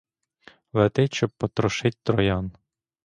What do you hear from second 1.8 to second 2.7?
троян;